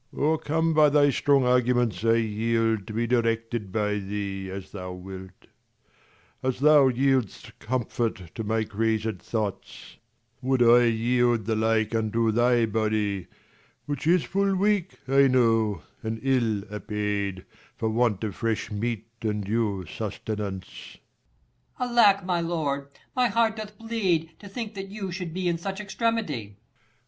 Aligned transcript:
Leir. 0.11 0.25
O'ercome 0.29 0.73
with 0.73 0.93
thy 0.93 1.11
strong 1.11 1.45
arguments, 1.45 2.03
I 2.03 2.15
yield 2.15 2.71
90 2.79 2.85
To 2.87 2.93
be 2.93 3.05
directed 3.05 3.71
by 3.71 3.99
thee, 3.99 4.49
as 4.49 4.71
thou 4.71 4.93
wilt: 4.93 5.45
As 6.41 6.59
thou 6.59 6.87
yield'st 6.89 7.59
comfort 7.59 8.33
to 8.33 8.43
my 8.43 8.63
crazed 8.63 9.21
thoughts, 9.21 9.97
Would 10.41 10.63
I 10.63 10.65
could 10.85 10.93
yield 10.95 11.45
the 11.45 11.55
like 11.55 11.93
unto 11.93 12.31
thy 12.31 12.65
body, 12.65 13.27
Which 13.85 14.07
is 14.07 14.23
full 14.23 14.55
weak, 14.55 14.97
I 15.07 15.27
know, 15.27 15.83
and 16.01 16.19
ill 16.23 16.63
apaid, 16.75 17.45
For 17.77 17.87
want 17.91 18.23
of 18.23 18.33
fresh 18.33 18.71
meat 18.71 19.05
and 19.21 19.45
due 19.45 19.85
sustenance. 19.85 20.97
95 21.79 21.79
Per. 21.79 21.83
Alack, 21.85 22.25
my 22.25 22.41
lord, 22.41 22.87
my 23.15 23.27
heart 23.27 23.57
doth 23.57 23.77
bleed, 23.77 24.31
to 24.39 24.49
think 24.49 24.71
84 24.71 24.71
KING 24.73 24.73
LEIR 24.73 24.73
AND 24.73 24.73
[Acr 24.73 24.73
V 24.73 24.81
That 24.81 24.93
you 25.05 25.11
should 25.11 25.33
be 25.35 25.47
in 25.47 25.57
such 25.59 25.79
extremity. 25.79 26.57